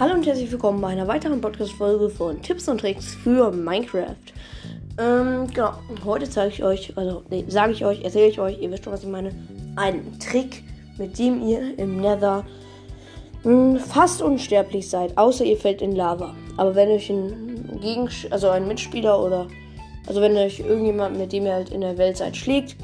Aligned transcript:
Hallo 0.00 0.14
und 0.14 0.24
herzlich 0.24 0.52
willkommen 0.52 0.80
bei 0.80 0.90
einer 0.90 1.08
weiteren 1.08 1.40
Podcast-Folge 1.40 2.08
von 2.08 2.40
Tipps 2.40 2.68
und 2.68 2.78
Tricks 2.80 3.16
für 3.16 3.50
Minecraft. 3.50 4.14
Ähm, 4.96 5.48
genau, 5.52 5.72
heute 6.04 6.30
zeige 6.30 6.54
ich 6.54 6.62
euch, 6.62 6.96
also, 6.96 7.24
nee, 7.30 7.44
sage 7.48 7.72
ich 7.72 7.84
euch, 7.84 8.04
erzähle 8.04 8.28
ich 8.28 8.38
euch, 8.38 8.60
ihr 8.60 8.70
wisst 8.70 8.84
schon, 8.84 8.92
was 8.92 9.02
ich 9.02 9.08
meine, 9.08 9.32
einen 9.74 10.16
Trick, 10.20 10.62
mit 10.98 11.18
dem 11.18 11.44
ihr 11.44 11.76
im 11.80 12.00
Nether 12.00 12.44
mh, 13.42 13.50
hm, 13.50 13.80
fast 13.80 14.22
unsterblich 14.22 14.88
seid, 14.88 15.18
außer 15.18 15.44
ihr 15.44 15.56
fällt 15.56 15.82
in 15.82 15.96
Lava. 15.96 16.32
Aber 16.56 16.76
wenn 16.76 16.90
euch 16.90 17.10
ein 17.10 17.80
Gegen 17.80 18.08
also 18.30 18.50
ein 18.50 18.68
Mitspieler 18.68 19.20
oder, 19.20 19.48
also 20.06 20.20
wenn 20.20 20.36
euch 20.36 20.60
irgendjemand, 20.60 21.18
mit 21.18 21.32
dem 21.32 21.44
ihr 21.44 21.54
halt 21.54 21.70
in 21.70 21.80
der 21.80 21.98
Welt 21.98 22.18
seid, 22.18 22.36
schlägt, 22.36 22.76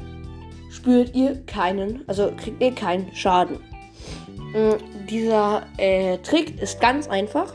spürt 0.69 1.15
ihr 1.15 1.41
keinen, 1.45 2.03
also 2.07 2.33
kriegt 2.35 2.61
ihr 2.61 2.75
keinen 2.75 3.15
Schaden. 3.15 3.59
Hm, 4.51 4.75
dieser 5.09 5.63
äh, 5.77 6.17
Trick 6.19 6.61
ist 6.61 6.79
ganz 6.79 7.07
einfach 7.07 7.53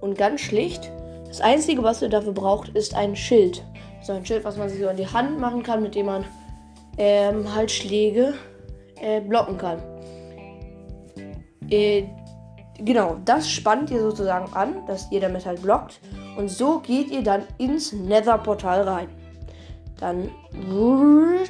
und 0.00 0.16
ganz 0.16 0.40
schlicht. 0.40 0.90
Das 1.28 1.40
Einzige, 1.40 1.82
was 1.82 2.02
ihr 2.02 2.08
dafür 2.08 2.32
braucht, 2.32 2.70
ist 2.70 2.94
ein 2.94 3.14
Schild. 3.14 3.64
So 4.02 4.12
ein 4.12 4.24
Schild, 4.24 4.44
was 4.44 4.56
man 4.56 4.68
sich 4.68 4.80
so 4.80 4.88
in 4.88 4.96
die 4.96 5.06
Hand 5.06 5.38
machen 5.38 5.62
kann, 5.62 5.82
mit 5.82 5.94
dem 5.94 6.06
man 6.06 6.24
ähm, 6.96 7.54
halt 7.54 7.70
Schläge 7.70 8.34
äh, 9.00 9.20
blocken 9.20 9.58
kann. 9.58 9.78
Äh, 11.70 12.04
genau, 12.78 13.18
das 13.24 13.50
spannt 13.50 13.90
ihr 13.90 14.00
sozusagen 14.00 14.52
an, 14.54 14.86
dass 14.86 15.10
ihr 15.12 15.20
damit 15.20 15.44
halt 15.44 15.62
blockt. 15.62 16.00
Und 16.36 16.48
so 16.48 16.78
geht 16.80 17.10
ihr 17.10 17.22
dann 17.22 17.42
ins 17.58 17.92
Nether-Portal 17.92 18.82
rein. 18.82 19.08
Dann 20.00 20.30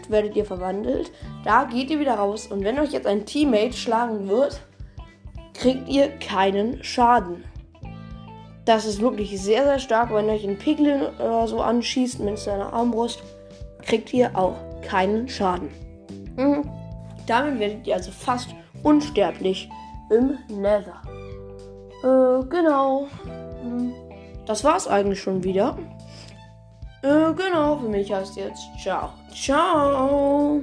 werdet 0.09 0.35
ihr 0.35 0.45
verwandelt. 0.45 1.13
Da 1.45 1.65
geht 1.65 1.91
ihr 1.91 2.01
wieder 2.01 2.15
raus. 2.15 2.47
Und 2.47 2.65
wenn 2.65 2.79
euch 2.79 2.93
jetzt 2.93 3.07
ein 3.07 3.27
Teammate 3.27 3.75
schlagen 3.75 4.27
wird, 4.27 4.61
kriegt 5.59 5.89
ihr 5.89 6.09
keinen 6.19 6.83
Schaden. 6.85 7.45
Das 8.65 8.87
ist 8.87 9.01
wirklich 9.01 9.41
sehr, 9.41 9.65
sehr 9.65 9.79
stark. 9.79 10.13
Wenn 10.13 10.29
euch 10.31 10.45
ein 10.45 10.59
Piglin 10.59 11.03
oder 11.19 11.49
so 11.49 11.61
anschießt 11.61 12.21
mit 12.21 12.39
seiner 12.39 12.73
Armbrust, 12.73 13.23
kriegt 13.83 14.13
ihr 14.13 14.37
auch 14.37 14.57
keinen 14.83 15.29
Schaden. 15.29 15.71
Mhm. 16.37 16.69
Damit 17.27 17.59
werdet 17.59 17.87
ihr 17.87 17.95
also 17.95 18.11
fast 18.11 18.51
unsterblich 18.83 19.69
im 20.11 20.39
Nether. 20.49 21.03
Äh, 22.03 22.45
genau. 22.49 23.09
Mhm. 23.65 23.93
Das 24.47 24.65
war's 24.65 24.87
eigentlich 24.87 25.21
schon 25.21 25.43
wieder. 25.43 25.77
Äh, 27.03 27.33
genau, 27.35 27.79
für 27.79 27.89
mich 27.89 28.13
heißt 28.13 28.37
jetzt 28.37 28.69
ciao. 28.83 29.11
Ciao. 29.35 30.63